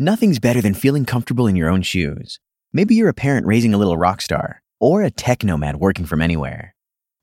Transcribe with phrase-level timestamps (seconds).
[0.00, 2.38] Nothing's better than feeling comfortable in your own shoes.
[2.72, 6.22] Maybe you're a parent raising a little rock star, or a tech nomad working from
[6.22, 6.76] anywhere.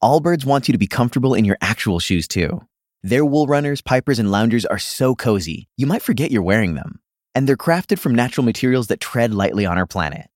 [0.03, 2.59] Allbirds wants you to be comfortable in your actual shoes too.
[3.01, 6.99] Their wool runners, pipers, and loungers are so cozy, you might forget you're wearing them.
[7.33, 10.27] And they're crafted from natural materials that tread lightly on our planet.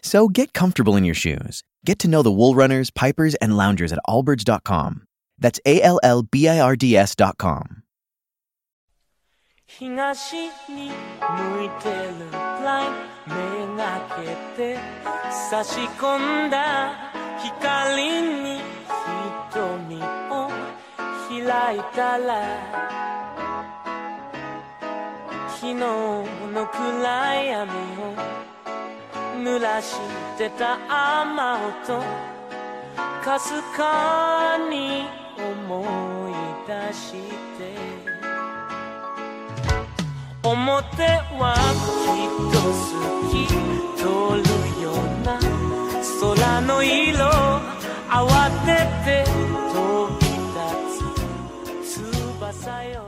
[0.00, 1.62] So get comfortable in your shoes.
[1.84, 5.02] Get to know the wool runners, pipers, and loungers at allbirds.com.
[5.38, 7.83] That's A L L B I R D S.com.
[9.66, 10.34] 東
[10.68, 12.30] に向いてる
[12.62, 14.06] ラインめが
[14.56, 14.78] けて
[15.50, 16.92] 差し込んだ
[17.42, 18.60] 光に
[19.50, 20.00] 瞳
[20.30, 20.50] を
[21.28, 22.94] 開いたら
[25.48, 26.24] 昨日の
[26.68, 28.14] 暗闇を
[29.42, 29.98] 濡らし
[30.38, 30.78] てた
[31.24, 32.02] 雨音
[33.24, 35.06] かすかに
[35.38, 36.34] 思い
[36.68, 37.12] 出し
[37.58, 38.13] て
[40.43, 41.03] 表
[41.37, 41.55] は
[42.05, 42.89] きっと好
[43.29, 43.47] き
[43.97, 44.03] 通
[44.41, 45.39] るような
[46.21, 47.25] 空の色
[48.07, 48.67] 慌て
[49.05, 49.23] て
[49.73, 49.75] 飛
[50.19, 50.25] び
[51.83, 53.05] 立つ翼よ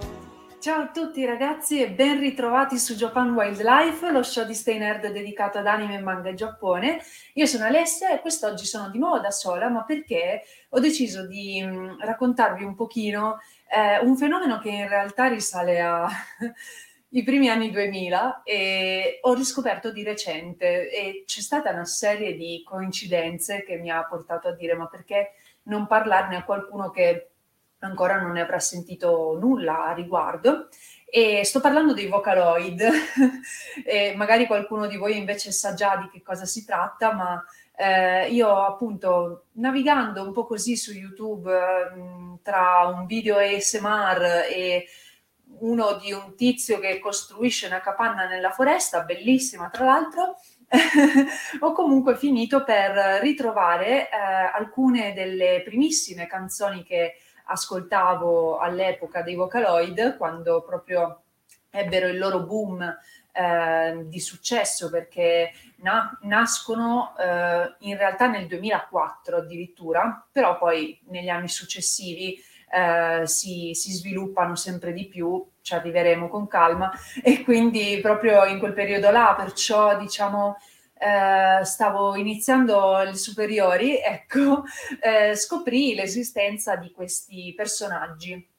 [0.62, 5.12] Ciao a tutti ragazzi e ben ritrovati su Japan Wildlife, lo show di Stay Nerd
[5.12, 7.02] dedicato ad anime, manga e Giappone.
[7.34, 11.64] Io sono Alessia e quest'oggi sono di nuovo da sola, ma perché ho deciso di
[11.64, 13.40] mh, raccontarvi un pochino
[13.72, 15.80] eh, un fenomeno che in realtà risale
[17.17, 22.63] ai primi anni 2000 e ho riscoperto di recente e c'è stata una serie di
[22.63, 27.31] coincidenze che mi ha portato a dire ma perché non parlarne a qualcuno che
[27.79, 30.69] ancora non ne avrà sentito nulla a riguardo.
[31.09, 32.83] E sto parlando dei Vocaloid,
[33.85, 37.43] e magari qualcuno di voi invece sa già di che cosa si tratta, ma
[37.77, 44.87] eh, io appunto navigando un po' così su YouTube eh, tra un video ASMR e
[45.59, 50.37] uno di un tizio che costruisce una capanna nella foresta, bellissima tra l'altro,
[51.61, 54.17] ho comunque finito per ritrovare eh,
[54.53, 61.23] alcune delle primissime canzoni che ascoltavo all'epoca dei Vocaloid, quando proprio
[61.71, 62.83] ebbero il loro boom
[63.33, 71.29] eh, di successo, perché na- nascono eh, in realtà nel 2004 addirittura, però poi negli
[71.29, 76.91] anni successivi eh, si, si, sviluppano sempre di più, ci arriveremo con calma,
[77.23, 80.57] e quindi proprio in quel periodo là, perciò diciamo
[80.99, 84.65] eh, stavo iniziando le superiori, ecco,
[85.01, 88.55] eh, scoprì l'esistenza di questi personaggi.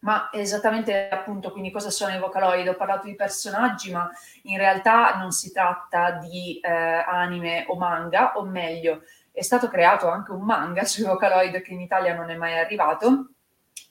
[0.00, 2.66] Ma esattamente appunto, quindi cosa sono i Vocaloid?
[2.66, 4.10] Ho parlato di personaggi, ma
[4.44, 10.08] in realtà non si tratta di eh, anime o manga, o meglio, è stato creato
[10.08, 13.28] anche un manga sui Vocaloid che in Italia non è mai arrivato,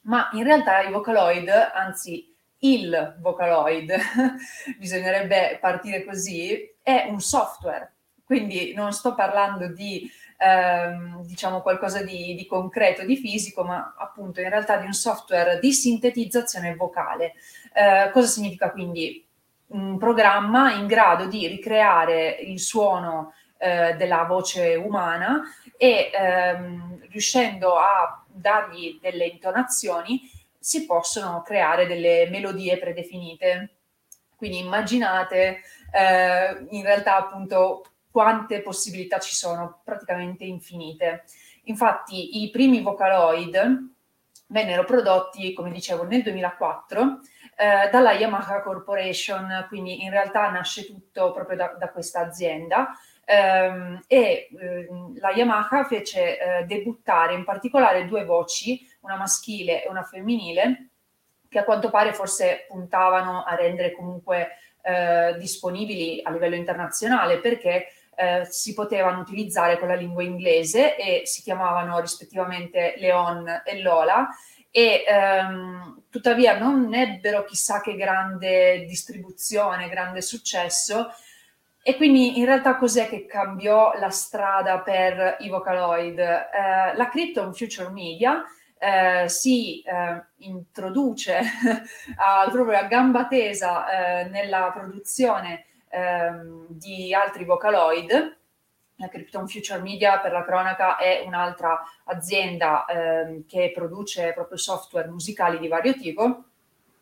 [0.02, 3.94] ma in realtà i Vocaloid, anzi il Vocaloid,
[4.78, 7.92] bisognerebbe partire così, è un software.
[8.24, 14.40] Quindi non sto parlando di ehm, diciamo qualcosa di, di, concreto, di fisico, ma appunto
[14.40, 17.34] in realtà di un software di sintetizzazione vocale.
[17.72, 19.26] Eh, cosa significa quindi?
[19.72, 25.40] Un programma in grado di ricreare il suono eh, della voce umana
[25.78, 33.76] e ehm, riuscendo a dargli delle intonazioni si possono creare delle melodie predefinite.
[34.36, 35.62] Quindi immaginate
[35.92, 41.24] eh, in realtà appunto quante possibilità ci sono, praticamente infinite.
[41.64, 43.90] Infatti i primi Vocaloid
[44.48, 47.20] vennero prodotti, come dicevo, nel 2004
[47.56, 52.90] eh, dalla Yamaha Corporation, quindi in realtà nasce tutto proprio da, da questa azienda.
[53.24, 54.48] Um, e
[54.88, 60.88] um, la Yamaha fece uh, debuttare in particolare due voci, una maschile e una femminile,
[61.48, 64.48] che a quanto pare forse puntavano a rendere comunque
[64.82, 71.22] uh, disponibili a livello internazionale perché uh, si potevano utilizzare con la lingua inglese e
[71.24, 74.28] si chiamavano rispettivamente Leon e Lola
[74.70, 81.10] e um, tuttavia non ebbero chissà che grande distribuzione, grande successo
[81.84, 86.18] e quindi in realtà cos'è che cambiò la strada per i Vocaloid?
[86.18, 88.44] Eh, la Krypton Future Media
[88.78, 91.40] eh, si eh, introduce
[92.16, 98.38] a, proprio a gamba tesa eh, nella produzione ehm, di altri Vocaloid.
[98.96, 105.08] La Krypton Future Media, per la cronaca, è un'altra azienda ehm, che produce proprio software
[105.08, 106.44] musicali di vario tipo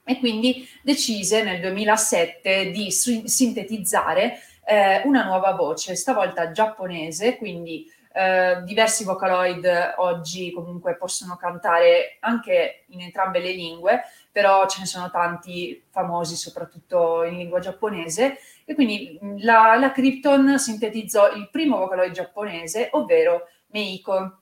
[0.05, 4.41] e quindi decise nel 2007 di sintetizzare
[4.71, 12.85] eh, una nuova voce, stavolta giapponese, quindi eh, diversi Vocaloid oggi comunque possono cantare anche
[12.91, 18.75] in entrambe le lingue, però ce ne sono tanti famosi, soprattutto in lingua giapponese, e
[18.75, 24.37] quindi la, la Krypton sintetizzò il primo Vocaloid giapponese, ovvero Meiko.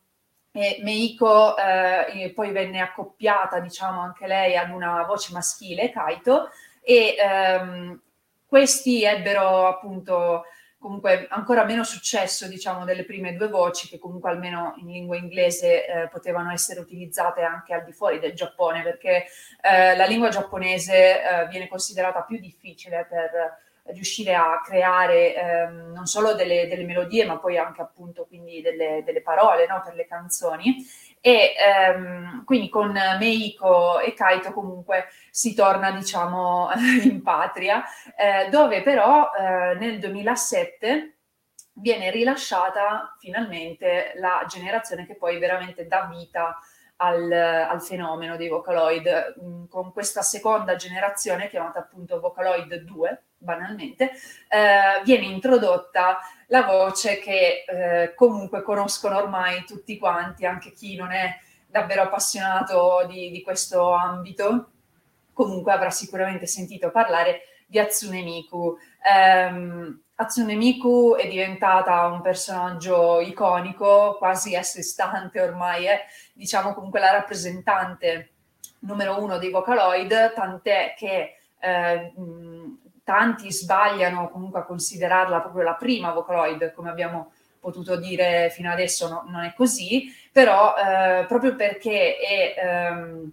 [0.53, 6.51] E Meiko eh, poi venne accoppiata, diciamo, anche lei ad una voce maschile, Kaito,
[6.83, 8.01] e ehm,
[8.49, 10.45] questi ebbero appunto
[10.79, 15.87] comunque ancora meno successo, diciamo, delle prime due voci che comunque almeno in lingua inglese
[15.87, 19.27] eh, potevano essere utilizzate anche al di fuori del Giappone, perché
[19.61, 26.07] eh, la lingua giapponese eh, viene considerata più difficile per riuscire a creare ehm, non
[26.07, 30.07] solo delle, delle, melodie, ma poi anche appunto quindi delle, delle parole no, per le
[30.07, 30.77] canzoni.
[31.21, 35.07] E ehm, quindi con Meiko e Kaito comunque
[35.39, 36.69] si torna diciamo
[37.05, 37.85] in patria,
[38.17, 41.19] eh, dove però eh, nel 2007
[41.75, 46.59] viene rilasciata finalmente la generazione che poi veramente dà vita
[46.97, 54.11] al, al, fenomeno dei Vocaloid, mm, con questa seconda generazione chiamata appunto Vocaloid 2, banalmente,
[54.49, 56.19] eh, viene introdotta
[56.49, 63.07] la voce che eh, comunque conoscono ormai tutti quanti, anche chi non è davvero appassionato
[63.07, 64.73] di, di questo ambito,
[65.39, 68.77] comunque avrà sicuramente sentito parlare di Hatsune Miku.
[69.09, 76.01] Um, Hatsune Miku è diventata un personaggio iconico, quasi a sé stante ormai, è
[76.33, 78.33] diciamo comunque la rappresentante
[78.81, 82.13] numero uno dei Vocaloid, tant'è che eh,
[83.05, 87.31] tanti sbagliano comunque a considerarla proprio la prima Vocaloid, come abbiamo
[87.61, 93.33] potuto dire fino adesso no, non è così, però eh, proprio perché è ehm,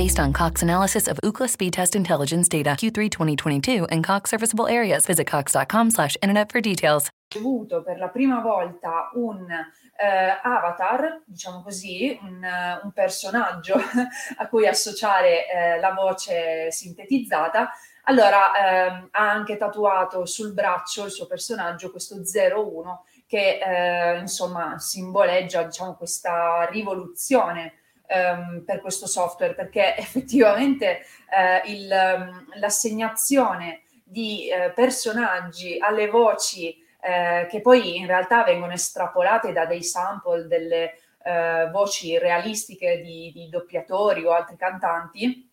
[0.00, 4.66] Based on Cox analysis of Ookla speed test intelligence data Q3 2022 and Cox serviceable
[4.66, 7.10] areas, visit cox.com/internet for details.
[7.36, 12.42] avuto per la prima volta un eh, avatar, diciamo così, un,
[12.82, 13.74] un personaggio
[14.38, 17.70] a cui associare eh, la voce sintetizzata
[18.04, 24.78] allora, ehm, ha anche tatuato sul braccio il suo personaggio questo 01 che eh, insomma
[24.78, 27.74] simboleggia diciamo, questa rivoluzione
[28.10, 36.76] ehm, per questo software perché effettivamente eh, il, ehm, l'assegnazione di eh, personaggi alle voci
[37.00, 43.30] eh, che poi in realtà vengono estrapolate da dei sample delle eh, voci realistiche di,
[43.32, 45.48] di doppiatori o altri cantanti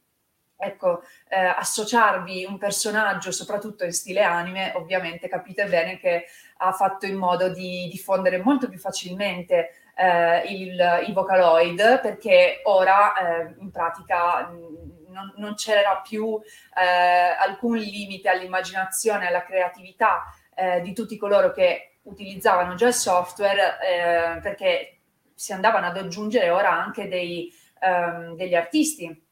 [0.60, 6.26] ecco, eh, associarvi un personaggio, soprattutto in stile anime, ovviamente capite bene che
[6.58, 13.14] ha fatto in modo di diffondere molto più facilmente eh, il, il, Vocaloid, perché ora
[13.14, 16.40] eh, in pratica mm, non, non c'era più
[16.76, 20.24] eh, alcun limite all'immaginazione, alla creatività
[20.56, 25.00] eh, di tutti coloro che utilizzavano già il software, eh, perché
[25.34, 29.27] si andavano ad aggiungere ora anche dei, ehm, degli artisti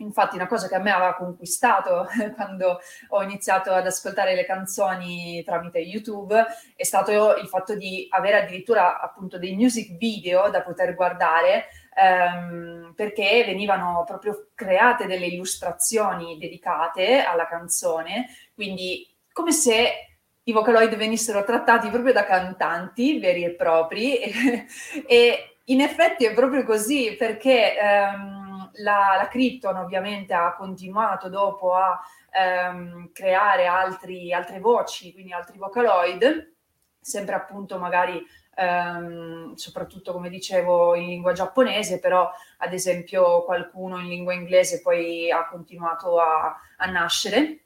[0.00, 5.42] Infatti una cosa che a me aveva conquistato quando ho iniziato ad ascoltare le canzoni
[5.44, 6.44] tramite YouTube
[6.74, 12.92] è stato il fatto di avere addirittura appunto dei music video da poter guardare ehm,
[12.96, 20.06] perché venivano proprio create delle illustrazioni dedicate alla canzone, quindi come se
[20.42, 24.18] i Vocaloid venissero trattati proprio da cantanti veri e propri.
[25.06, 27.78] E, in effetti è proprio così perché...
[27.78, 28.39] Ehm,
[28.74, 32.00] la, la Krypton ovviamente ha continuato dopo a
[32.30, 36.54] ehm, creare altri, altre voci, quindi altri vocaloid,
[37.00, 38.24] sempre appunto magari
[38.56, 45.30] ehm, soprattutto come dicevo in lingua giapponese, però ad esempio qualcuno in lingua inglese poi
[45.30, 47.64] ha continuato a, a nascere.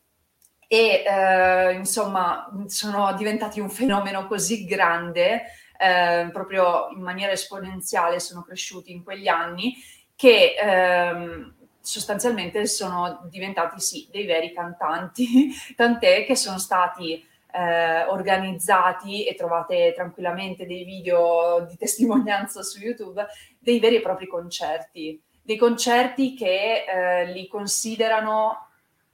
[0.66, 5.42] E eh, insomma sono diventati un fenomeno così grande,
[5.78, 9.75] eh, proprio in maniera esponenziale sono cresciuti in quegli anni
[10.16, 19.25] che ehm, sostanzialmente sono diventati sì dei veri cantanti, tant'è che sono stati eh, organizzati
[19.26, 23.25] e trovate tranquillamente dei video di testimonianza su YouTube,
[23.59, 28.68] dei veri e propri concerti, dei concerti che eh, li considerano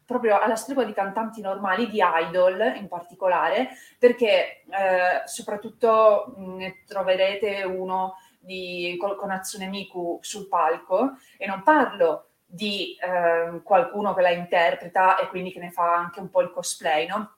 [0.07, 7.63] proprio alla stregua di cantanti normali, di idol in particolare, perché eh, soprattutto ne troverete
[7.63, 14.31] uno di, con Hatsune Miku sul palco e non parlo di eh, qualcuno che la
[14.31, 17.37] interpreta e quindi che ne fa anche un po' il cosplay, no?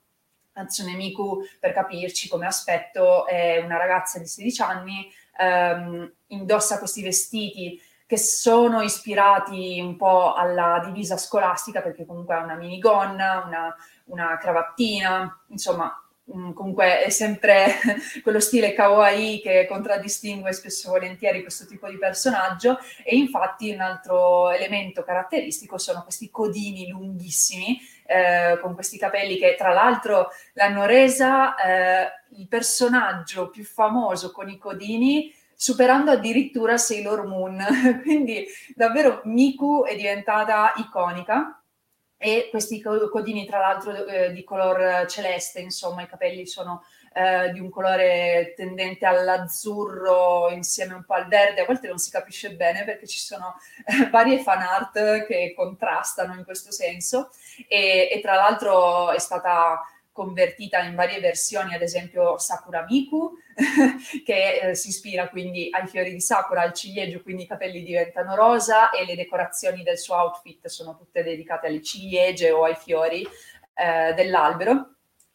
[0.55, 7.03] Hatsune Miku, per capirci come aspetto, è una ragazza di 16 anni, ehm, indossa questi
[7.03, 13.75] vestiti che sono ispirati un po' alla divisa scolastica, perché comunque ha una minigonna, una,
[14.05, 17.75] una cravattina, insomma, Mm, comunque è sempre
[18.23, 23.81] quello stile kawaii che contraddistingue spesso e volentieri questo tipo di personaggio e infatti un
[23.81, 30.85] altro elemento caratteristico sono questi codini lunghissimi eh, con questi capelli che tra l'altro l'hanno
[30.85, 37.65] resa eh, il personaggio più famoso con i codini superando addirittura Sailor Moon.
[38.03, 41.62] Quindi davvero Miku è diventata iconica
[42.23, 47.59] e questi codini tra l'altro eh, di color celeste, insomma i capelli sono eh, di
[47.59, 52.85] un colore tendente all'azzurro insieme un po' al verde, a volte non si capisce bene
[52.85, 57.31] perché ci sono eh, varie fan art che contrastano in questo senso.
[57.67, 59.81] E, e tra l'altro è stata
[60.13, 63.33] convertita in varie versioni, ad esempio Sakura Miku,
[64.25, 68.35] che eh, si ispira quindi ai fiori di Sakura, al ciliegio, quindi i capelli diventano
[68.35, 73.27] rosa e le decorazioni del suo outfit sono tutte dedicate alle ciliegie o ai fiori
[73.75, 74.91] eh, dell'albero.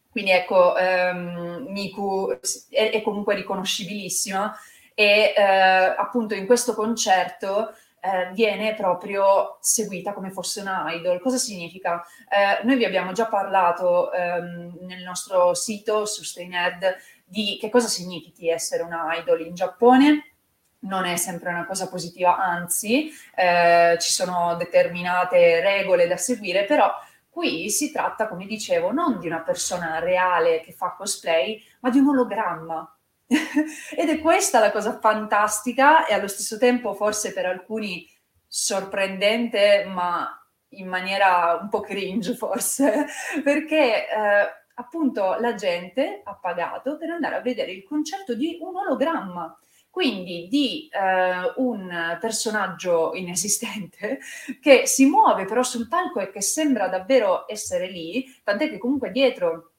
[0.09, 4.55] Quindi ecco, ehm, Miku è, è, comunque riconoscibilissima
[4.95, 7.73] e eh, appunto in questo concerto
[8.07, 11.19] eh, viene proprio seguita come fosse una idol.
[11.19, 12.01] Cosa significa?
[12.29, 16.95] Eh, noi vi abbiamo già parlato ehm, nel nostro sito su StayNerd
[17.25, 20.31] di che cosa significhi essere una idol in Giappone.
[20.79, 26.89] Non è sempre una cosa positiva, anzi eh, ci sono determinate regole da seguire, però
[27.29, 31.97] qui si tratta, come dicevo, non di una persona reale che fa cosplay, ma di
[31.99, 32.96] un ologramma,
[33.95, 38.07] Ed è questa la cosa fantastica e allo stesso tempo forse per alcuni
[38.47, 40.31] sorprendente, ma
[40.69, 43.05] in maniera un po' cringe forse,
[43.43, 48.75] perché eh, appunto la gente ha pagato per andare a vedere il concerto di un
[48.75, 49.57] ologramma,
[49.89, 54.19] quindi di eh, un personaggio inesistente
[54.61, 59.11] che si muove però sul palco e che sembra davvero essere lì, tant'è che comunque
[59.11, 59.71] dietro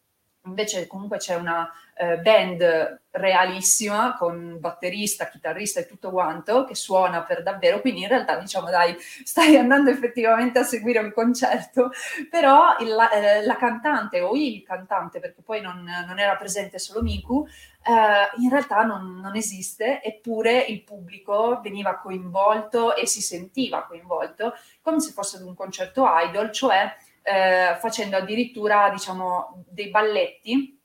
[0.45, 7.23] invece comunque c'è una eh, band realissima con batterista, chitarrista e tutto quanto che suona
[7.25, 11.90] per davvero, quindi in realtà diciamo dai, stai andando effettivamente a seguire un concerto,
[12.31, 17.02] però il, eh, la, cantante o il cantante, perché poi non, non era presente solo
[17.02, 17.45] Miku,
[17.85, 24.55] eh, in realtà non, non esiste, eppure il pubblico veniva coinvolto e si sentiva coinvolto
[24.83, 30.77] come se fosse ad un concerto idol, cioè eh, facendo addirittura diciamo, dei balletti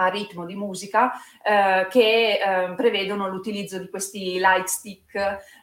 [0.00, 5.14] a ritmo di musica eh, che eh, prevedono l'utilizzo di questi light stick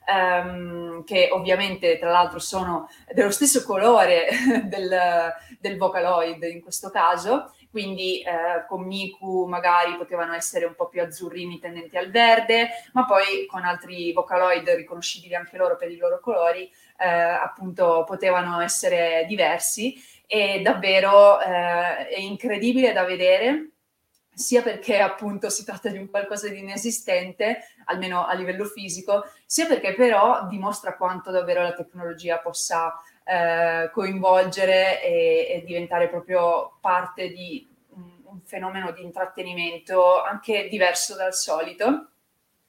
[0.08, 4.28] ehm, che ovviamente tra l'altro sono dello stesso colore
[4.66, 7.52] del, del Vocaloid in questo caso.
[7.70, 13.06] Quindi eh, con Miku magari potevano essere un po' più azzurrini tendenti al verde, ma
[13.06, 19.26] poi con altri Vocaloid riconoscibili anche loro per i loro colori, eh, appunto potevano essere
[19.28, 20.02] diversi.
[20.30, 23.77] E davvero eh, è incredibile da vedere
[24.38, 29.66] sia perché appunto si tratta di un qualcosa di inesistente, almeno a livello fisico, sia
[29.66, 37.30] perché però dimostra quanto davvero la tecnologia possa eh, coinvolgere e, e, diventare proprio parte
[37.30, 42.10] di un, fenomeno di intrattenimento anche diverso dal solito.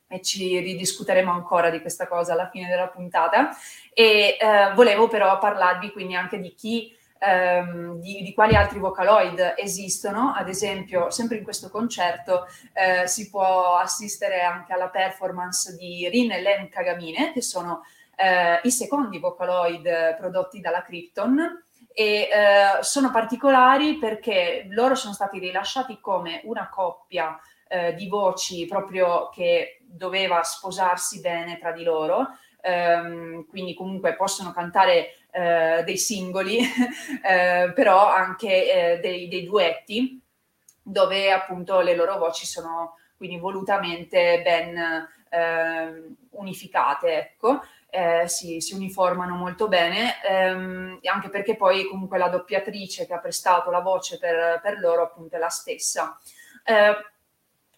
[0.09, 3.51] E ci ridiscuteremo ancora di questa cosa alla fine della puntata.
[3.93, 9.55] E eh, volevo però parlarvi quindi anche di chi ehm, di, di, quali altri Vocaloid
[9.57, 16.09] esistono, ad esempio sempre in questo concerto eh, si può assistere anche alla performance di
[16.09, 17.83] Rin e Len Kagamine, che sono
[18.17, 21.65] eh, i secondi Vocaloid prodotti dalla Krypton.
[21.93, 27.37] E eh, sono particolari perché loro sono stati rilasciati come una coppia
[27.69, 32.29] eh, di voci proprio che doveva sposarsi bene tra di loro,
[32.61, 36.59] ehm, quindi comunque possono cantare eh, dei singoli,
[37.23, 40.21] eh, però anche eh, dei, dei, duetti,
[40.83, 47.61] dove appunto le loro voci sono quindi volutamente ben ehm, unificate, ecco.
[47.91, 53.19] Eh, si, si, uniformano molto bene, ehm, anche perché poi comunque la doppiatrice che ha
[53.19, 56.19] prestato la voce per, per loro appunto è la stessa.
[56.65, 56.95] Eh,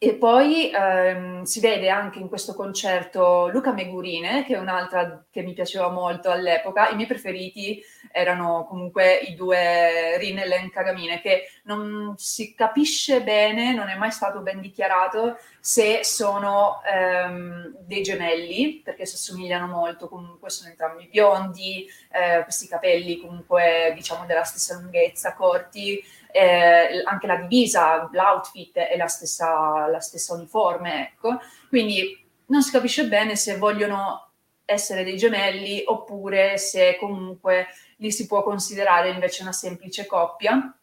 [0.02, 5.42] e poi ehm, si vede anche in questo concerto Luca Megurine, che è un'altra che
[5.42, 6.88] mi piaceva molto all'epoca.
[6.88, 13.22] I miei preferiti erano comunque i due Rin e Len Kagamine, che non si capisce
[13.22, 19.66] bene, non è mai stato ben dichiarato se sono ehm, dei gemelli, perché si assomigliano
[19.66, 27.02] molto, comunque sono entrambi biondi, eh, questi capelli comunque diciamo della stessa lunghezza, corti, eh,
[27.04, 31.38] anche la divisa, l'outfit è la stessa, la stessa uniforme, ecco.
[31.68, 34.30] Quindi non si capisce bene se vogliono
[34.64, 40.74] essere dei gemelli oppure se comunque li si può considerare invece una semplice coppia,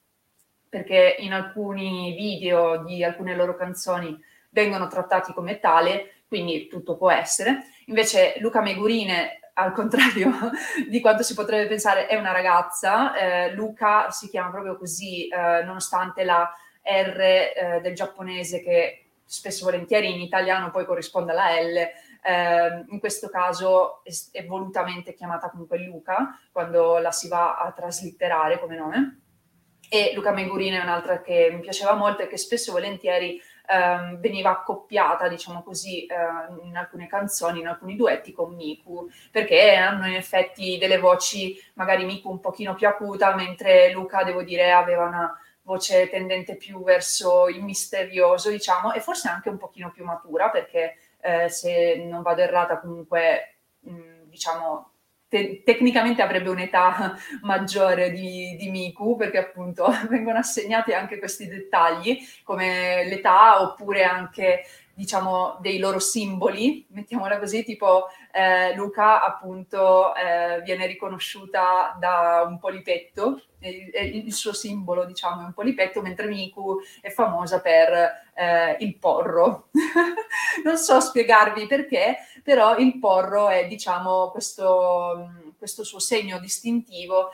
[0.70, 4.18] perché in alcuni video di alcune loro canzoni
[4.50, 7.64] vengono trattati come tale, quindi tutto può essere.
[7.86, 10.32] Invece Luca Megurine, al contrario
[10.88, 13.16] di quanto si potrebbe pensare, è una ragazza.
[13.16, 16.52] Eh, Luca si chiama proprio così, eh, nonostante la
[16.84, 22.86] R eh, del giapponese che spesso e volentieri in italiano poi corrisponde alla L, eh,
[22.88, 28.60] in questo caso è, è, volutamente chiamata comunque Luca quando la si va a traslitterare
[28.60, 29.22] come nome.
[29.90, 34.20] E Luca Megurina è un'altra che mi piaceva molto e che spesso e volentieri ehm,
[34.20, 36.16] veniva accoppiata, diciamo così, eh,
[36.64, 42.06] in alcune canzoni, in alcuni duetti con Miku, perché hanno in effetti delle voci, magari
[42.06, 47.48] Miku un pochino più acuta, mentre Luca, devo dire, aveva una voce tendente più verso
[47.50, 52.42] il misterioso, diciamo, e forse anche un pochino più matura, perché eh, se non vado
[52.42, 54.92] errata comunque, mh, diciamo,
[55.28, 62.18] te- tecnicamente avrebbe un'età maggiore di, di, Miku, perché appunto vengono assegnati anche questi dettagli,
[62.44, 68.08] come l'età oppure anche diciamo dei loro simboli, mettiamola così, tipo
[68.38, 73.90] eh, Luca appunto eh, viene riconosciuta da un polipetto, il,
[74.26, 77.92] il, suo simbolo diciamo è un polipetto, mentre Miku è famosa per
[78.36, 79.70] eh, il porro.
[80.64, 87.32] non so spiegarvi perché, però il porro è diciamo questo, questo suo segno distintivo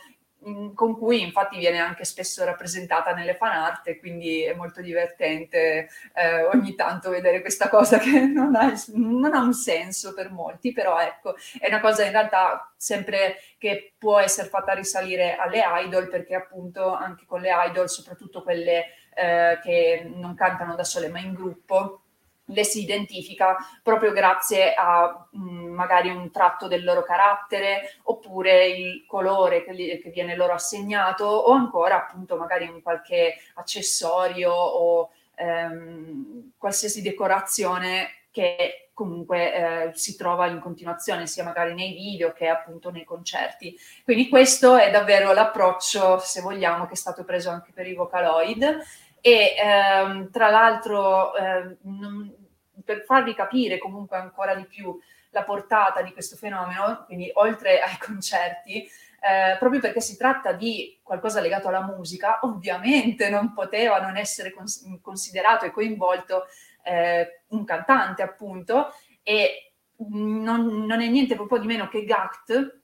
[0.74, 6.44] con cui infatti viene anche spesso rappresentata nelle fan art, quindi è molto divertente eh,
[6.54, 11.00] ogni tanto vedere questa cosa che non ha, non ha, un senso per molti, però
[11.00, 16.36] ecco, è una cosa in realtà sempre che può essere fatta risalire alle idol, perché
[16.36, 18.86] appunto anche con le idol, soprattutto quelle
[19.16, 22.03] eh, che non cantano da sole ma in gruppo,
[22.48, 28.68] le si identifica proprio grazie a mh, mm, magari un tratto del loro carattere oppure
[28.68, 34.52] il colore che, li, che, viene loro assegnato o ancora appunto magari un qualche accessorio
[34.52, 42.32] o ehm, qualsiasi decorazione che comunque eh, si trova in continuazione sia magari nei video
[42.32, 43.76] che appunto nei concerti.
[44.04, 48.82] Quindi questo è davvero l'approccio, se vogliamo, che è stato preso anche per i Vocaloid
[49.26, 52.43] e ehm, tra l'altro ehm, non,
[52.84, 54.98] per farvi capire comunque ancora di più
[55.30, 61.00] la portata di questo fenomeno, quindi oltre ai concerti, eh, proprio perché si tratta di
[61.02, 66.46] qualcosa legato alla musica, ovviamente non poteva non essere cons- considerato e coinvolto
[66.84, 69.74] eh, un cantante appunto e
[70.10, 72.82] non, non, è niente proprio di meno che Gact,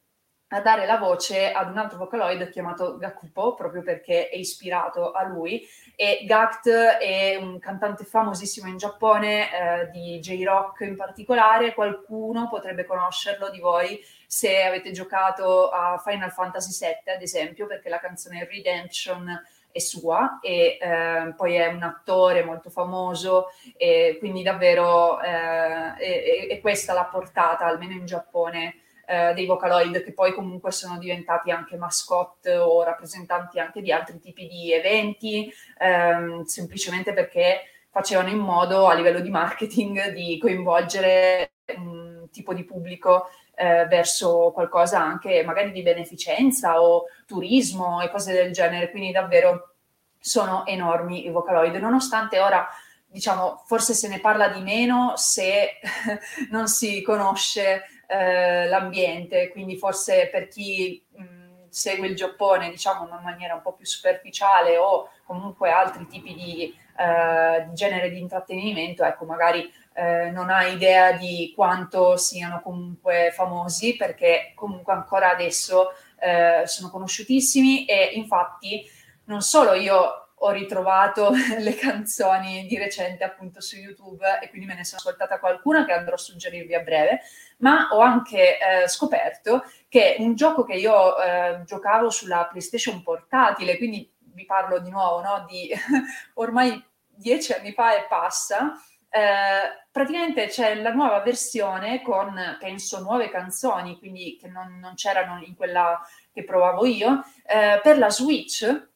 [0.52, 5.24] a dare la voce ad un altro vocaloid chiamato Gakupo, proprio perché è ispirato a
[5.24, 5.68] lui.
[5.96, 11.74] E Gact è un cantante famosissimo in Giappone, eh, di J-Rock in particolare.
[11.74, 17.90] Qualcuno potrebbe conoscerlo di voi se avete giocato a Final Fantasy VII, ad esempio, perché
[17.90, 19.40] la canzone Redemption
[19.72, 26.48] è sua e eh, poi è un attore molto famoso e quindi davvero eh, è,
[26.50, 28.76] è, questa la portata, almeno in Giappone,
[29.10, 34.20] eh, dei Vocaloid che poi comunque sono diventati anche mascotte o rappresentanti anche di altri
[34.20, 41.54] tipi di eventi, ehm, semplicemente perché facevano in modo a livello di marketing di coinvolgere
[41.76, 48.32] un tipo di pubblico eh, verso qualcosa anche magari di beneficenza o turismo e cose
[48.32, 49.74] del genere, quindi davvero
[50.20, 52.68] sono enormi i Vocaloid, nonostante ora
[53.08, 55.80] diciamo forse se ne parla di meno se
[56.52, 63.24] non si conosce eh, l'ambiente, quindi forse per chi mh, segue il Giappone, diciamo in
[63.24, 69.04] maniera un po' più superficiale o comunque altri tipi di, eh, di genere di intrattenimento,
[69.04, 75.94] ecco, magari eh, non ha idea di quanto siano comunque famosi, perché comunque ancora adesso
[76.20, 78.90] eh, sono conosciutissimi e infatti
[79.26, 84.76] non solo io ho ritrovato le canzoni di recente appunto su YouTube e quindi me
[84.76, 87.22] ne sono ascoltata qualcuna che andrò a suggerirvi a breve,
[87.58, 93.78] ma ho anche eh, scoperto che un gioco che io eh, giocavo sulla PlayStation portatile,
[93.78, 95.70] quindi vi parlo di nuovo no, di
[96.36, 98.74] ormai dieci anni fa e passa,
[99.10, 105.42] eh, praticamente c'è la nuova versione con, penso, nuove canzoni, quindi che non, non c'erano
[105.44, 106.00] in quella
[106.32, 108.88] che provavo io, eh, per la Switch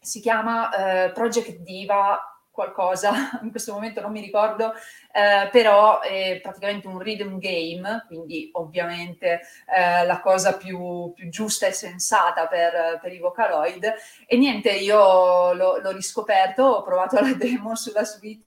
[0.00, 2.18] si chiama eh, Project Diva
[2.58, 4.72] qualcosa, in questo momento non mi ricordo,
[5.12, 11.68] eh, però è praticamente un rhythm game, quindi ovviamente eh, la cosa più, più, giusta
[11.68, 13.94] e sensata per, per, i Vocaloid.
[14.26, 18.46] E niente, io l'ho, l'ho riscoperto, ho provato la demo sulla Switch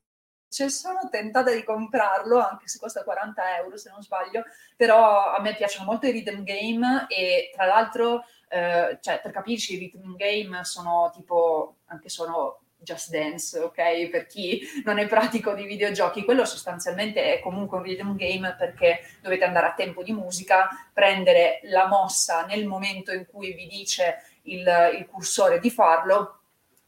[0.51, 4.43] sono tentata di comprarlo, anche se costa 40 euro se non sbaglio,
[4.75, 9.75] però a me piacciono molto i rhythm game e tra l'altro, eh, cioè per capirci,
[9.75, 14.09] i rhythm game sono tipo, anche sono Just Dance, ok?
[14.09, 18.99] Per chi non è pratico di videogiochi, quello sostanzialmente è comunque un rhythm game perché
[19.21, 24.23] dovete andare a tempo di musica, prendere la mossa nel momento in cui vi dice
[24.43, 26.39] il, il cursore di farlo.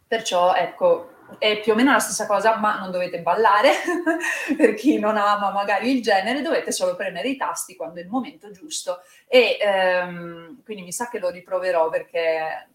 [0.08, 3.72] Perciò, ecco, è più o meno la stessa cosa, ma non dovete ballare
[4.58, 8.10] per chi non ama magari il genere, dovete solo premere i tasti quando è il
[8.10, 9.02] momento giusto.
[9.28, 12.68] E ehm, quindi mi sa che lo riproverò perché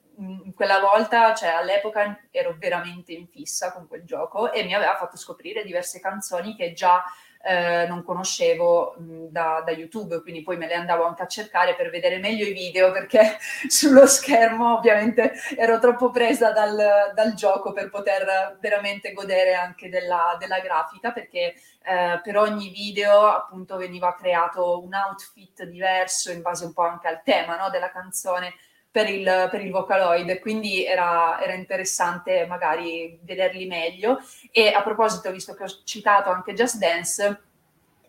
[0.54, 5.16] quella volta, cioè all'epoca ero veramente in fissa con quel gioco e mi aveva fatto
[5.16, 7.04] scoprire diverse canzoni che già
[7.42, 11.90] eh, non conoscevo da, da, YouTube, quindi poi me le andavo anche a cercare per
[11.90, 17.90] vedere meglio i video perché sullo schermo ovviamente ero troppo presa dal, dal gioco per
[17.90, 24.82] poter veramente godere anche della, della grafica perché eh, per ogni video appunto veniva creato
[24.82, 28.54] un outfit diverso in base un po' anche al tema no, della canzone
[28.90, 34.18] per il, per il Vocaloid, quindi era, era, interessante magari vederli meglio.
[34.50, 37.42] E a proposito, visto che ho citato anche Just Dance,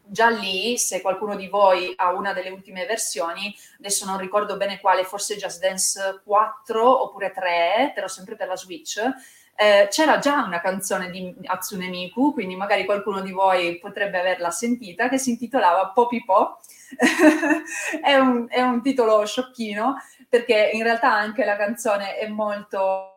[0.10, 4.80] già lì, se qualcuno di voi ha una delle ultime versioni, adesso non ricordo bene
[4.80, 9.00] quale, forse Just Dance 4 oppure 3, però sempre per la Switch,
[9.62, 14.52] eh, c'era già una canzone di Hatsune Miku, quindi magari qualcuno di voi potrebbe averla
[14.52, 16.60] sentita, che si intitolava Poppy Po.
[18.02, 19.96] è, un, è un titolo sciocchino,
[20.30, 23.16] perché in realtà anche la canzone è molto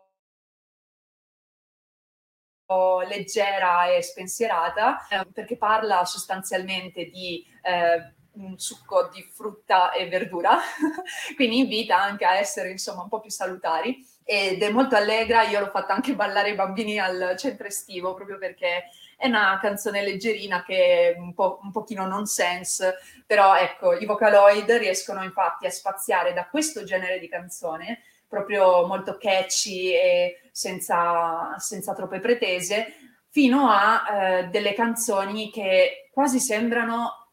[3.07, 10.57] leggera e spensierata eh, perché parla sostanzialmente di eh, un succo di frutta e verdura
[11.37, 15.43] quindi invita anche a essere insomma un po' più salutari ed è molto allegra.
[15.43, 18.85] Io l'ho fatta anche ballare i bambini al centro estivo proprio perché
[19.17, 24.69] è una canzone leggerina che è un, po', un pochino nonsense, però ecco, i Vocaloid
[24.73, 31.95] riescono infatti a spaziare da questo genere di canzone, proprio molto catchy e senza, senza
[31.95, 32.95] troppe pretese,
[33.29, 37.29] fino a eh, delle canzoni che quasi sembrano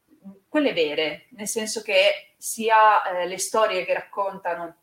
[0.48, 4.76] quelle vere, nel senso che sia eh, le storie che raccontano,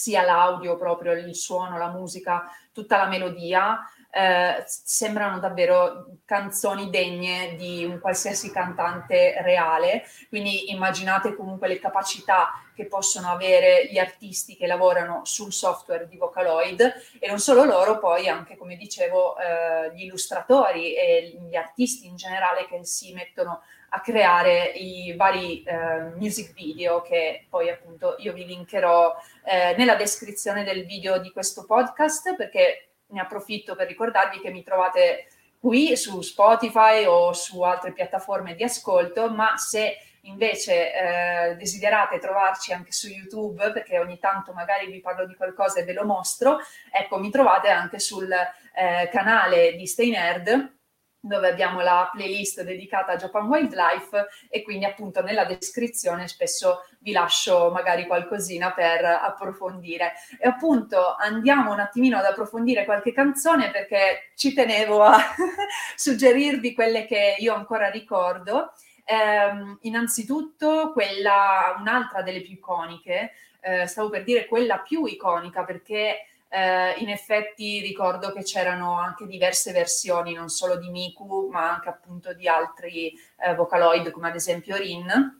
[0.00, 3.78] sia l'audio proprio, il suono, la musica, tutta la melodia,
[4.10, 12.50] eh, sembrano davvero canzoni degne di un qualsiasi cantante reale, quindi immaginate comunque le capacità
[12.74, 16.80] che possono avere gli artisti che lavorano sul software di Vocaloid
[17.18, 22.16] e non solo loro, poi anche come dicevo eh, gli illustratori e gli artisti in
[22.16, 23.60] generale che si mettono
[23.92, 29.96] a creare i vari eh, music video che poi appunto io vi linkerò eh, nella
[29.96, 35.26] descrizione del video di questo podcast perché ne approfitto per ricordarvi che mi trovate
[35.58, 42.72] qui su Spotify o su altre piattaforme di ascolto, ma se invece eh, desiderate trovarci
[42.72, 46.58] anche su YouTube, perché ogni tanto magari vi parlo di qualcosa e ve lo mostro,
[46.90, 50.78] ecco, mi trovate anche sul eh, canale di Stay Nerd
[51.20, 57.12] dove abbiamo la playlist dedicata a Japan Wildlife e quindi appunto nella descrizione spesso vi
[57.12, 60.12] lascio magari qualcosina per approfondire.
[60.38, 65.18] E appunto andiamo un attimino ad approfondire qualche canzone perché ci tenevo a
[65.94, 68.72] suggerirvi quelle che io ancora ricordo.
[69.04, 76.29] Eh, innanzitutto quella, un'altra delle più iconiche, eh, stavo per dire quella più iconica perché
[76.50, 81.88] eh, in effetti ricordo che c'erano anche diverse versioni, non solo di Miku, ma anche
[81.88, 85.38] appunto di altri eh, Vocaloid, come ad esempio Rin.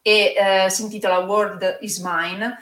[0.00, 2.56] E eh, si intitola World is Mine,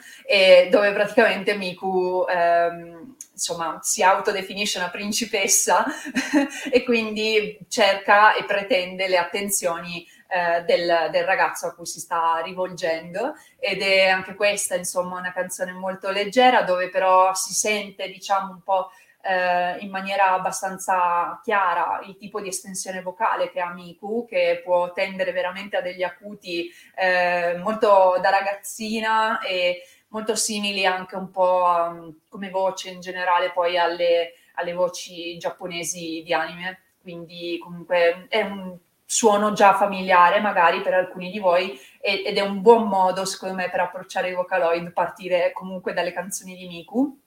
[0.69, 5.85] dove praticamente Miku ehm, insomma, si autodefinisce una principessa
[6.69, 12.41] e quindi cerca e pretende le attenzioni eh, del, del, ragazzo a cui si sta
[12.43, 13.33] rivolgendo.
[13.59, 18.61] Ed è anche questa insomma una canzone molto leggera dove però si sente diciamo un
[18.61, 18.89] po'
[19.21, 24.93] eh, in maniera abbastanza chiara il tipo di estensione vocale che ha Miku che può
[24.93, 31.63] tendere veramente a degli acuti eh, molto da ragazzina e molto simili anche un po'
[31.65, 36.81] um, come voce in generale poi alle, alle voci giapponesi di anime.
[37.01, 38.77] Quindi comunque è un
[39.09, 43.69] suono già familiare magari per alcuni di voi ed è un buon modo secondo me
[43.69, 47.17] per approcciare i Vocaloid partire comunque dalle canzoni di Miku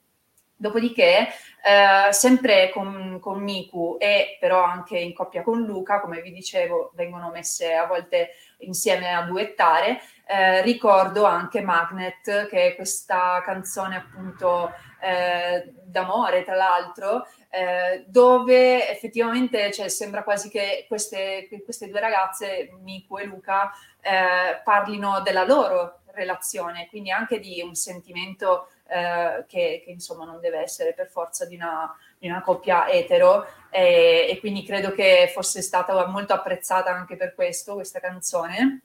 [0.61, 1.27] Dopodiché,
[1.63, 6.91] eh, sempre con, con, Miku e però anche in coppia con Luca, come vi dicevo,
[6.93, 9.99] vengono messe a volte insieme a duettare.
[10.23, 18.89] Eh, ricordo anche Magnet, che è questa canzone appunto eh, d'amore, tra l'altro, eh, dove
[18.89, 25.45] effettivamente cioè, sembra quasi che queste, queste, due ragazze, Miku e Luca, eh, parlino della
[25.45, 31.07] loro relazione, quindi anche di un sentimento eh, che, che, insomma non deve essere per
[31.07, 33.45] forza di una, di una coppia etero.
[33.69, 38.81] E, quindi credo che fosse stata molto apprezzata anche per questo questa canzone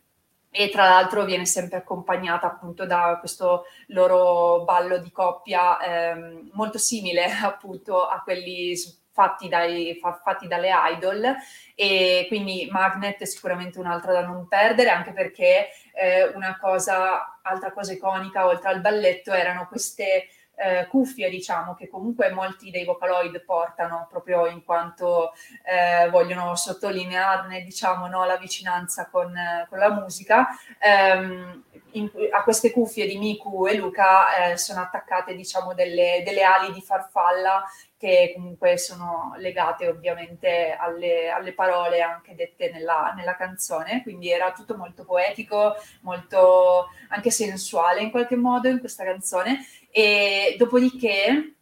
[0.50, 6.78] e tra l'altro viene sempre accompagnata appunto da questo loro ballo di coppia ehm, molto
[6.78, 8.74] simile appunto a quelli
[9.16, 11.34] fatti, dai, fatti dalle idol.
[11.74, 17.72] E quindi Magnet è sicuramente un'altra da non perdere anche perché eh, una cosa, altra
[17.72, 23.44] cosa iconica oltre al balletto erano queste eh, cuffie, diciamo, che comunque molti dei Vocaloid
[23.44, 29.32] portano proprio in quanto eh, vogliono sottolinearne, diciamo, no, la vicinanza con,
[29.68, 30.48] con la musica.
[30.80, 36.42] Um, in, a queste cuffie di Miku e Luca eh, sono attaccate, diciamo, delle, delle
[36.42, 37.64] ali di farfalla
[37.98, 44.52] che comunque sono legate ovviamente alle, alle parole anche dette nella, nella, canzone, quindi era
[44.52, 49.64] tutto molto poetico, molto anche sensuale in qualche modo in questa canzone
[49.96, 51.56] e dopodiché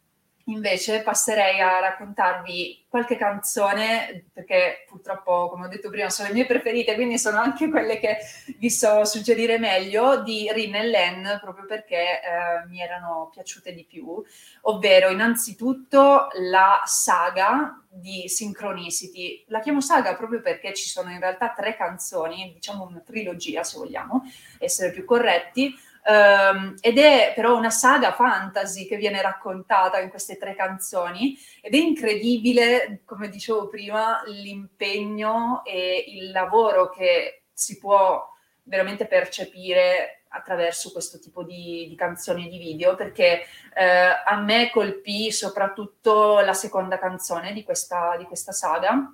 [0.48, 6.44] Invece passerei a raccontarvi qualche canzone, perché purtroppo, come ho detto prima, sono le mie
[6.44, 8.18] preferite, quindi sono anche quelle che
[8.58, 13.84] vi so suggerire meglio, di Rin e Len, proprio perché eh, mi erano piaciute di
[13.84, 14.22] più,
[14.62, 19.44] ovvero innanzitutto la saga di Synchronicity.
[19.48, 23.78] La chiamo saga proprio perché ci sono in realtà tre canzoni, diciamo una trilogia se
[23.78, 24.24] vogliamo
[24.58, 25.74] essere più corretti,
[26.06, 31.72] Um, ed è però una saga fantasy che viene raccontata in queste tre canzoni ed
[31.72, 38.22] è incredibile, come dicevo prima, l'impegno e il lavoro che si può
[38.64, 44.70] veramente percepire attraverso questo tipo di, di canzoni e di video, perché eh, a me
[44.70, 49.10] colpì soprattutto la seconda canzone di questa, di questa saga,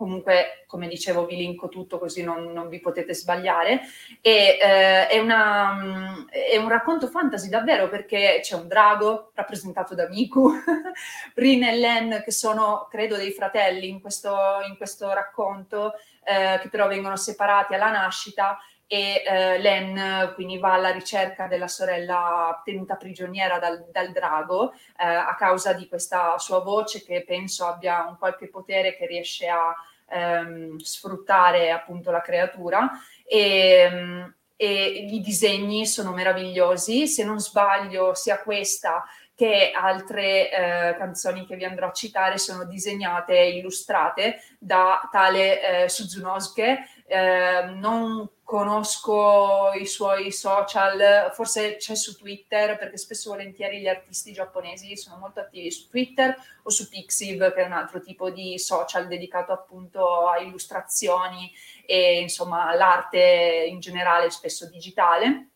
[0.00, 3.80] comunque come dicevo vi linko tutto così non, non vi potete sbagliare.
[4.22, 10.08] E eh, è, una, è, un racconto fantasy davvero perché c'è un drago rappresentato da
[10.08, 10.50] Miku
[11.34, 14.34] Rin e Len che sono credo dei fratelli in questo,
[14.66, 15.92] in questo racconto
[16.24, 18.58] eh, che però vengono separati alla nascita.
[18.92, 25.04] E eh, Len quindi va alla ricerca della sorella tenuta prigioniera dal, dal drago eh,
[25.04, 29.72] a causa di questa sua voce che penso abbia un qualche potere che riesce a
[30.10, 32.90] ehm, sfruttare appunto la creatura
[33.24, 39.04] e, ehm, e i disegni sono meravigliosi, se non sbaglio sia questa
[39.40, 45.84] che altre eh, canzoni che vi andrò a citare sono disegnate e illustrate da tale
[45.84, 46.80] eh, Suzunosuke.
[47.12, 53.88] Eh, non conosco i suoi social, forse c'è su Twitter, perché spesso e volentieri gli
[53.88, 58.30] artisti giapponesi sono molto attivi su Twitter o su Pixiv, che è un altro tipo
[58.30, 61.50] di social dedicato appunto a illustrazioni
[61.84, 65.48] e insomma l'arte in generale, spesso digitale.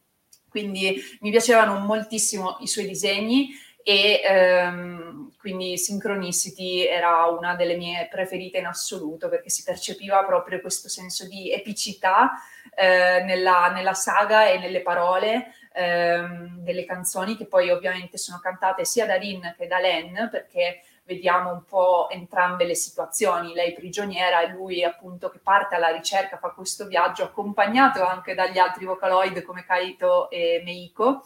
[0.48, 3.50] Quindi mi piacevano moltissimo i suoi disegni
[3.86, 10.62] e ehm, quindi Synchronicity era una delle mie preferite in assoluto perché si percepiva proprio
[10.62, 12.32] questo senso di epicità
[12.74, 18.86] eh, nella, nella, saga e nelle parole ehm, delle canzoni che poi ovviamente sono cantate
[18.86, 24.40] sia da Rin che da Len perché vediamo un po' entrambe le situazioni, lei prigioniera
[24.40, 29.42] e lui appunto che parte alla ricerca, fa questo viaggio accompagnato anche dagli altri vocaloid
[29.42, 31.22] come Kaito e Meiko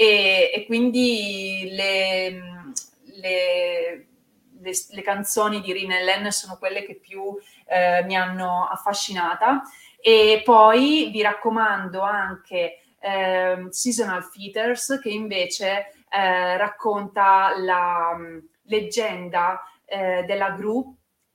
[0.00, 4.06] e, e quindi le, le,
[4.60, 9.62] le, le, canzoni di Rina e Len sono quelle che più eh, mi hanno affascinata.
[10.00, 19.60] E poi vi raccomando anche eh, Seasonal Feeders che invece eh, racconta la um, leggenda
[19.84, 20.94] eh, della gru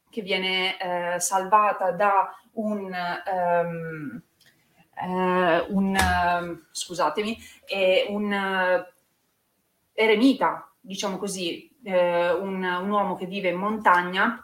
[0.10, 2.95] che viene eh, salvata da un
[3.26, 4.23] um,
[4.95, 8.86] eh, un, uh, scusatemi, è un
[9.93, 14.43] eremita, diciamo così, eh, un, un, uomo che vive in montagna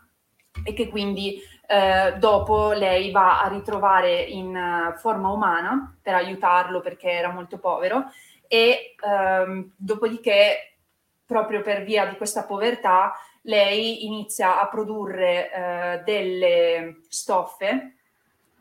[0.63, 6.81] e che quindi eh, dopo lei va a ritrovare in uh, forma umana per aiutarlo
[6.81, 8.05] perché era molto povero
[8.47, 10.77] e ehm, dopodiché
[11.23, 17.93] proprio per via di questa povertà lei inizia a produrre eh, delle stoffe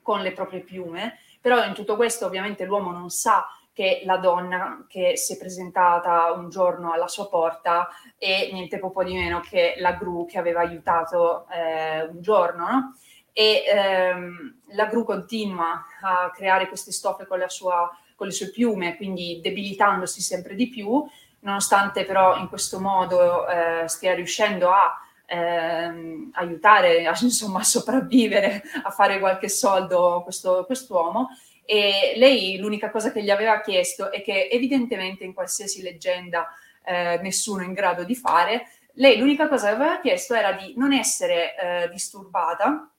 [0.03, 3.47] con le proprie piume però in tutto questo ovviamente l'uomo non sa
[3.79, 9.05] che la donna che si è presentata un giorno alla sua porta è niente po'
[9.05, 12.97] di meno che la gru che aveva aiutato eh, un giorno, no?
[13.33, 18.97] E ehm, la gru continua a creare queste stoffe con, sua, con le sue piume,
[18.97, 21.07] quindi debilitandosi sempre di più,
[21.41, 24.93] nonostante però in questo modo eh, stia riuscendo a
[25.29, 31.29] ehm, aiutare a, insomma, a sopravvivere, a fare qualche soldo questo quest'uomo.
[31.65, 36.49] E lei l'unica cosa che gli aveva chiesto è che evidentemente in qualsiasi leggenda
[36.83, 40.75] eh, nessuno è in grado di fare, lei l'unica cosa che aveva chiesto era di
[40.77, 42.91] non essere eh, disturbata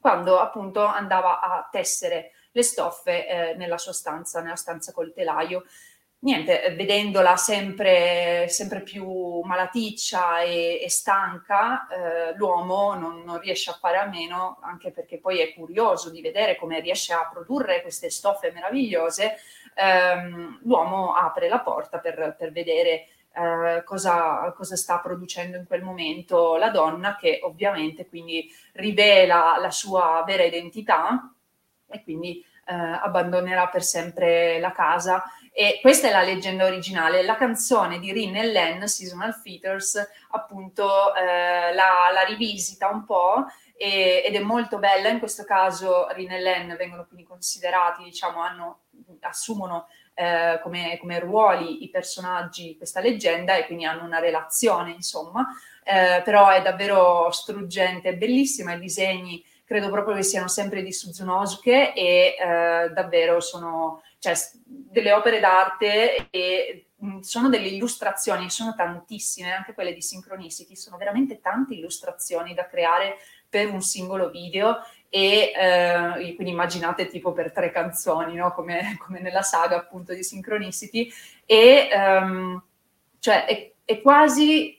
[0.00, 5.64] quando appunto andava a tessere le stoffe eh, nella sua stanza, nella stanza col telaio
[6.20, 13.78] niente, vedendola sempre, sempre più malaticcia e, e stanca, eh, l'uomo non, non, riesce a
[13.80, 18.10] fare a meno, anche perché poi è curioso di vedere come riesce a produrre queste
[18.10, 19.36] stoffe meravigliose,
[19.74, 25.82] ehm, l'uomo apre la porta per, per vedere eh, cosa, cosa, sta producendo in quel
[25.82, 31.32] momento la donna, che ovviamente quindi rivela la sua vera identità
[31.90, 35.22] e quindi eh, abbandonerà per sempre la casa
[35.60, 37.24] e questa è la leggenda originale.
[37.24, 43.44] La canzone di Rin e Len, Seasonal Features, appunto eh, la, la, rivisita un po'
[43.76, 45.08] e, ed è molto bella.
[45.08, 48.82] In questo caso Rin e Len vengono quindi considerati, diciamo, hanno,
[49.22, 54.92] assumono eh, come, come, ruoli i personaggi di questa leggenda e quindi hanno una relazione,
[54.92, 55.44] insomma.
[55.82, 60.92] Eh, però è davvero struggente, è bellissima, i disegni credo proprio che siano sempre di
[60.92, 66.86] Suzunosuke e eh, davvero sono cioè, delle opere d'arte e
[67.20, 73.18] sono delle illustrazioni, sono tantissime, anche quelle di Synchronicity, sono veramente tante illustrazioni da creare
[73.48, 74.78] per un singolo video
[75.08, 78.52] e eh, quindi immaginate tipo per tre canzoni, no?
[78.52, 81.10] come, come, nella saga appunto di Synchronicity
[81.46, 82.62] e um,
[83.20, 84.77] cioè è, è quasi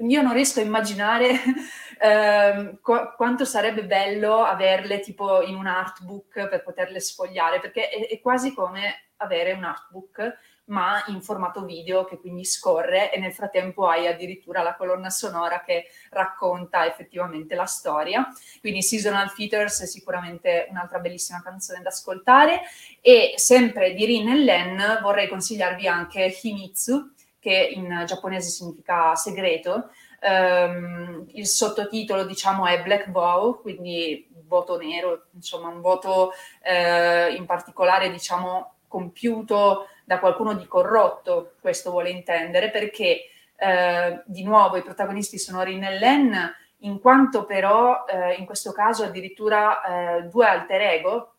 [0.00, 1.30] io non riesco a immaginare
[2.00, 8.08] eh, qu- quanto sarebbe bello averle tipo in un artbook per poterle sfogliare, perché è,
[8.08, 13.32] è, quasi come avere un artbook, ma in formato video che quindi scorre e nel
[13.32, 18.26] frattempo hai addirittura la colonna sonora che racconta effettivamente la storia.
[18.60, 22.62] Quindi Seasonal Features è sicuramente un'altra bellissima canzone da ascoltare
[23.00, 29.90] e sempre di Rin e Len vorrei consigliarvi anche Himitsu, che in giapponese significa segreto.
[30.20, 37.46] Um, il sottotitolo, diciamo, è Black Vow, quindi voto nero, insomma, un voto eh, in
[37.46, 44.82] particolare, diciamo, compiuto da qualcuno di corrotto, questo vuole intendere, perché eh, di nuovo i
[44.82, 49.82] protagonisti sono Rin e Len, in quanto però eh, in questo caso addirittura
[50.16, 51.32] eh, due alter ego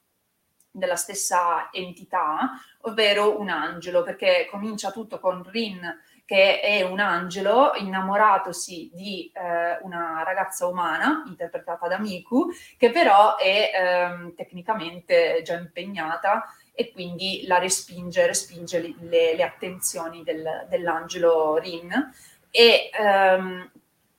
[0.72, 2.52] della stessa entità,
[2.82, 5.98] ovvero un angelo, perché comincia tutto con Rin
[6.30, 13.36] che è un angelo innamoratosi di eh, una ragazza umana, interpretata da Miku, che però
[13.36, 21.58] è ehm, tecnicamente già impegnata e quindi la respinge, respinge le, le attenzioni del, dell'angelo
[21.58, 22.12] Rin.
[22.52, 23.72] E ehm,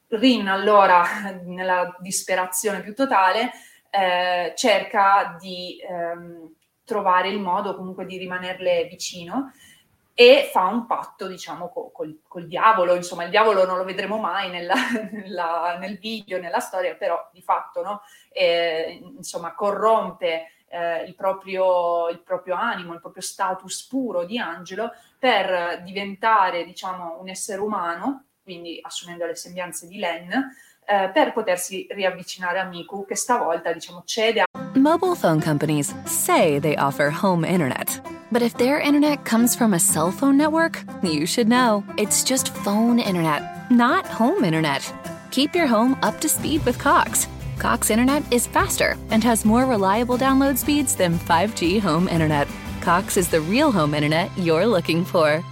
[0.09, 1.05] Rin allora,
[1.47, 3.53] nella disperazione più totale,
[3.91, 9.53] eh, cerca di ehm, trovare il modo comunque di rimanerle vicino
[10.15, 12.95] e fa un patto, diciamo, col, col, col, diavolo.
[12.95, 14.75] Insomma, il diavolo non lo vedremo mai nella,
[15.13, 18.03] nella, nel video, nella storia, però di fatto, no?
[18.29, 24.93] eh, insomma, corrompe eh, il, proprio, il, proprio, animo, il proprio status puro di angelo
[25.19, 30.55] per diventare, diciamo, un essere umano, quindi assumendo le sembianze di Len,
[30.91, 34.45] eh, per potersi riavvicinare a Miku, che stavolta, diciamo, cede a...
[34.75, 38.01] Mobile phone companies say they offer home internet.
[38.33, 41.85] But if their internet comes from a cell phone network, you should know.
[41.97, 44.83] It's just phone internet, not home internet.
[45.31, 47.29] Keep your home up to speed with Cox.
[47.59, 52.49] Cox internet is faster and has more reliable download speeds than 5G home internet.
[52.81, 55.45] Cox is the real home internet you're looking for.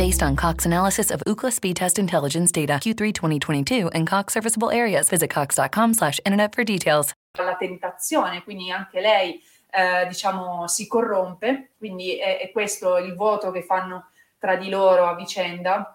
[0.00, 4.70] Based on Cox analysis of Ookla speed test intelligence data Q3 2022 and Cox serviceable
[4.70, 7.12] areas, visit cox.com/internet for details.
[7.38, 13.50] La tentazione, quindi anche lei eh, diciamo si corrompe, quindi è, è, questo il voto
[13.50, 14.06] che fanno
[14.38, 15.94] tra di loro a vicenda.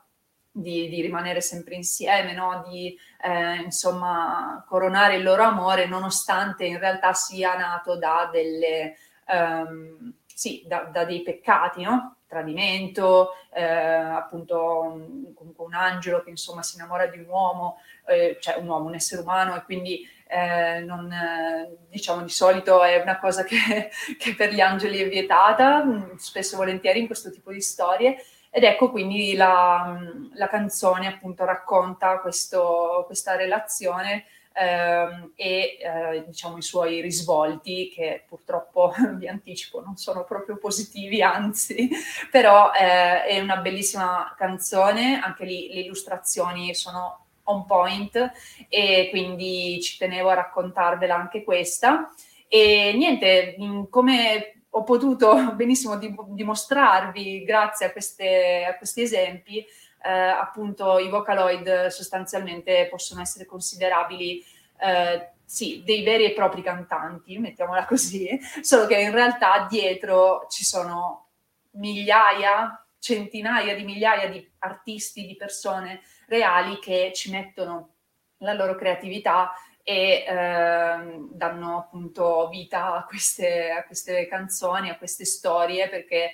[0.57, 2.63] Di, di rimanere sempre insieme, no?
[2.69, 8.95] di eh, insomma coronare il loro amore, nonostante in realtà sia nato da delle
[9.27, 12.17] um, sì, da, da, dei peccati, no?
[12.27, 18.57] tradimento, eh, appunto un, un, angelo che insomma si innamora di un uomo, eh, cioè
[18.57, 23.17] un uomo, un essere umano e quindi eh, non, eh, diciamo di solito è una
[23.17, 27.53] cosa che, che, per gli angeli è vietata, mm, spesso e volentieri in questo tipo
[27.53, 28.17] di storie.
[28.49, 29.97] Ed ecco quindi la,
[30.33, 34.25] la canzone appunto racconta questo, questa relazione
[34.55, 41.21] ehm, e eh, diciamo i suoi risvolti che purtroppo vi anticipo non sono proprio positivi,
[41.21, 41.89] anzi,
[42.31, 48.31] però eh, è una bellissima canzone, anche lì le illustrazioni sono on point
[48.69, 52.11] e quindi ci tenevo a raccontarvela anche questa.
[52.47, 53.55] E niente,
[53.89, 59.65] come ho potuto benissimo dimostrarvi grazie a, queste, a questi esempi,
[60.05, 64.43] eh, appunto i Vocaloid sostanzialmente possono essere considerabili
[64.79, 70.63] eh, sì, dei veri e propri cantanti, mettiamola così, solo che in realtà dietro ci
[70.63, 71.29] sono
[71.71, 77.93] migliaia, centinaia di migliaia di artisti, di persone reali che ci mettono
[78.39, 79.53] la loro creatività
[79.83, 86.33] e eh, danno appunto vita a queste, a queste canzoni, a queste storie, perché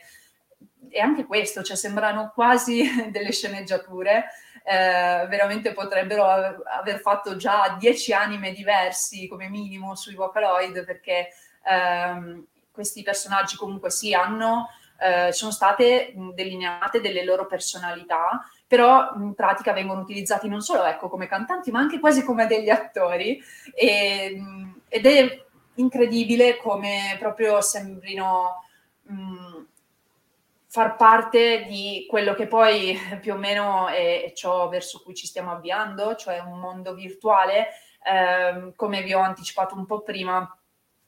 [0.90, 4.26] è anche questo, cioè sembrano quasi delle sceneggiature,
[4.64, 11.30] eh, veramente potrebbero aver fatto già dieci anime diversi come minimo sui Vocaloid, perché
[11.64, 14.70] ehm, questi personaggi comunque sì hanno,
[15.00, 21.10] eh, sono state delineate delle loro personalità, però in pratica vengono utilizzati non solo ecco,
[21.10, 23.42] come cantanti, ma anche quasi come degli attori.
[23.74, 24.42] E,
[24.88, 28.64] ed è incredibile come proprio sembrino
[29.04, 29.51] mh,
[30.72, 35.52] far parte di quello che poi più o meno è ciò verso cui ci stiamo
[35.52, 37.68] avviando, cioè un mondo virtuale.
[38.04, 40.58] Eh, come vi ho anticipato un po' prima,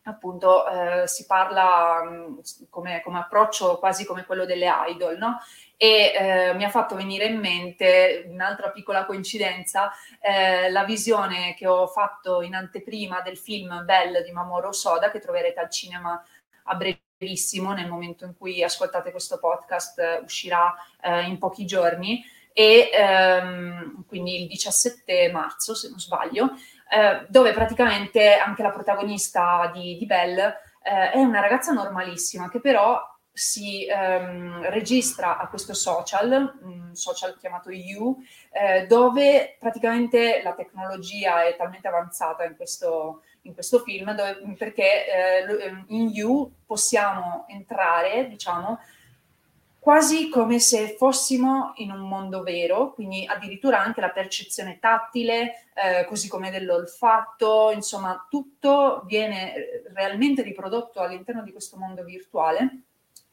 [0.04, 5.40] appunto eh, si parla mh, come, come, approccio quasi come quello delle idol, no?
[5.78, 11.68] e eh, mi ha fatto venire in mente un'altra piccola coincidenza, eh, la visione che
[11.68, 16.22] ho fatto in anteprima del film Belle di Mamoru Soda che troverete al cinema
[16.66, 16.76] a
[17.24, 22.24] brevissimo nel momento in cui ascoltate questo podcast eh, uscirà eh, in pochi giorni.
[22.56, 26.52] E ehm, quindi il 17 marzo se non sbaglio
[26.88, 32.60] eh, dove praticamente anche la protagonista di, di Belle eh, è una ragazza normalissima che
[32.60, 33.02] però
[33.36, 38.18] si ehm, registra a questo social, un social chiamato You,
[38.52, 45.06] eh, dove praticamente la tecnologia è talmente avanzata in questo, in questo film, dove, perché
[45.06, 48.80] eh, in You possiamo entrare, diciamo,
[49.80, 56.06] quasi come se fossimo in un mondo vero, quindi addirittura anche la percezione tattile, eh,
[56.06, 62.84] così come dell'olfatto, insomma tutto viene realmente riprodotto all'interno di questo mondo virtuale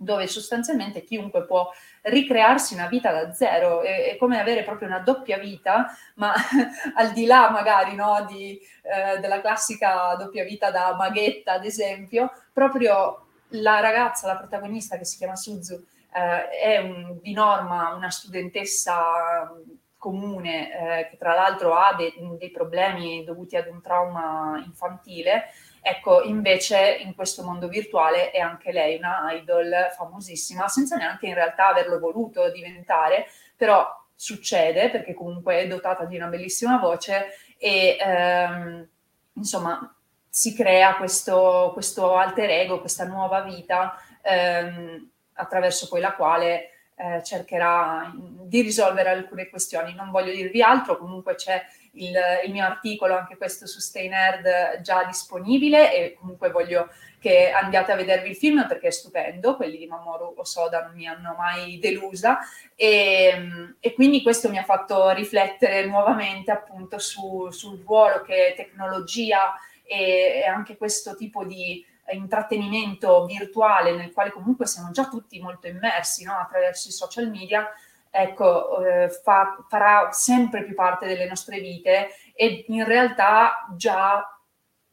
[0.03, 1.71] dove sostanzialmente chiunque può
[2.03, 6.33] ricrearsi una vita da zero, è, è come avere proprio una doppia vita, ma
[6.97, 12.33] al di là magari no, di, eh, della classica doppia vita da maghetta, ad esempio,
[12.51, 15.85] proprio la ragazza, la protagonista che si chiama Suzu,
[16.15, 19.53] eh, è un, di norma una studentessa
[19.99, 20.71] comune
[21.03, 25.51] eh, che tra l'altro ha de, dei problemi dovuti ad un trauma infantile,
[25.83, 31.35] Ecco, invece in questo mondo virtuale è anche lei una idol famosissima, senza neanche in
[31.35, 33.27] realtà averlo voluto diventare,
[33.57, 38.89] però succede perché comunque è dotata di una bellissima voce e ehm,
[39.33, 39.95] insomma
[40.29, 47.23] si crea questo, questo, alter ego, questa nuova vita ehm, attraverso poi la quale eh,
[47.25, 49.95] cercherà di risolvere alcune questioni.
[49.95, 54.81] Non voglio dirvi altro, comunque c'è il, il, mio articolo, anche questo su Stay Nerd,
[54.81, 56.89] già disponibile e comunque voglio
[57.19, 61.07] che andiate a vedervi il film perché è stupendo, quelli di Mamoru Osoda non mi
[61.07, 62.39] hanno mai delusa
[62.75, 69.55] e, e quindi questo mi ha fatto riflettere nuovamente appunto su, sul ruolo che tecnologia
[69.85, 75.69] e, e anche questo tipo di intrattenimento virtuale nel quale comunque siamo già tutti molto
[75.69, 76.39] immersi no?
[76.39, 77.69] attraverso i social media
[78.11, 84.25] ecco, eh, fa, farà sempre più parte delle nostre vite e in realtà già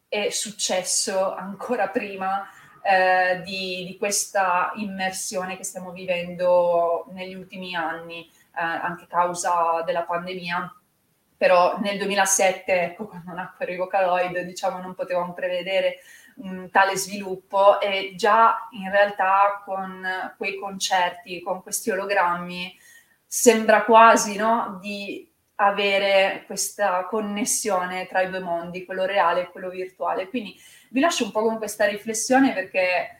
[0.07, 2.47] è successo ancora prima
[2.81, 10.03] eh, di, di, questa immersione che stiamo vivendo negli ultimi anni, eh, anche causa della
[10.03, 10.73] pandemia.
[11.35, 15.97] Però nel 2007, ecco, quando nacquero i Vocaloid, diciamo, non potevamo prevedere
[16.37, 20.05] un tale sviluppo e già in realtà con
[20.37, 22.77] quei concerti, con questi ologrammi,
[23.27, 29.69] sembra quasi no, di avere questa connessione tra i due mondi, quello reale e quello
[29.69, 30.29] virtuale.
[30.29, 30.55] Quindi
[30.89, 33.16] vi lascio un po' con questa riflessione perché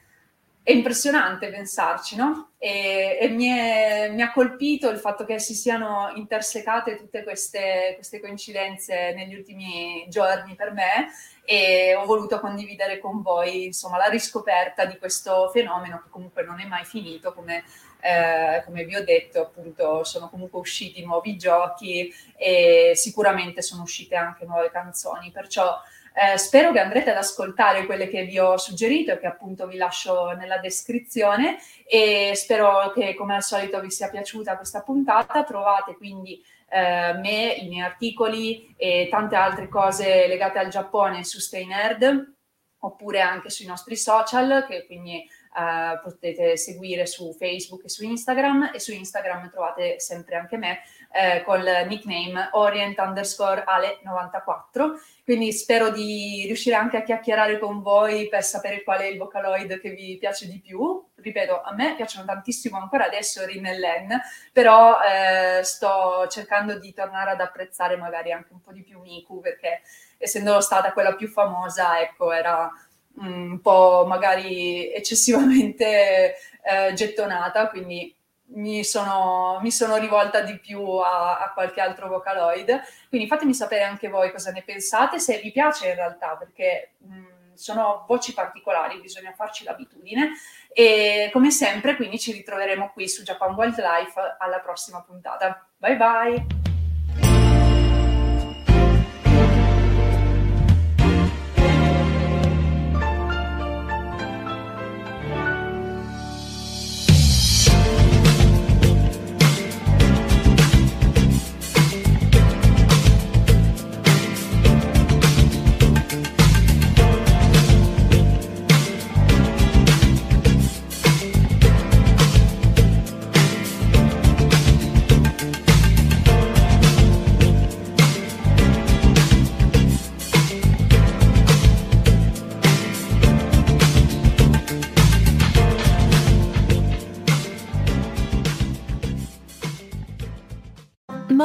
[0.67, 2.49] è impressionante pensarci, no?
[2.57, 7.93] E, e mi, è, mi, ha colpito il fatto che si siano intersecate tutte queste,
[7.95, 11.07] queste coincidenze negli ultimi giorni per me
[11.45, 16.59] e ho voluto condividere con voi insomma, la riscoperta di questo fenomeno che comunque non
[16.59, 17.63] è mai finito, come,
[18.01, 24.17] eh, come vi ho detto, appunto sono comunque usciti nuovi giochi e sicuramente sono uscite
[24.17, 25.79] anche nuove canzoni, perciò
[26.19, 29.77] eh, spero che andrete ad ascoltare quelle che vi ho suggerito e che appunto vi
[29.77, 35.43] lascio nella descrizione e spero che come al solito vi sia piaciuta questa puntata.
[35.43, 41.39] Trovate quindi eh, me, i miei articoli e tante altre cose legate al Giappone su
[41.39, 42.33] Stay Nerd
[42.79, 48.71] oppure anche sui nostri social che quindi eh, potete seguire su Facebook e su Instagram
[48.73, 50.79] e su Instagram trovate sempre anche me
[51.17, 57.81] eh, col nickname orient underscore ale 94 quindi spero di riuscire anche a chiacchierare con
[57.81, 61.03] voi per sapere qual è il Vocaloid che vi piace di più.
[61.15, 64.21] Ripeto a me piacciono tantissimo ancora adesso Rin e Len
[64.53, 69.41] però eh, sto cercando di tornare ad apprezzare magari anche un po' di più Miku
[69.41, 69.81] perché
[70.17, 72.71] essendo stata quella più famosa ecco era
[73.19, 78.15] un po' magari eccessivamente eh, gettonata, quindi
[78.49, 82.81] mi sono, mi sono, rivolta di più a, a, qualche altro Vocaloid.
[83.09, 87.53] Quindi fatemi sapere anche voi cosa ne pensate, se vi piace in realtà, perché mh,
[87.55, 90.31] sono voci particolari, bisogna farci l'abitudine.
[90.71, 95.67] E come sempre, quindi ci ritroveremo qui su Japan Wildlife alla prossima puntata.
[95.77, 96.66] Bye bye!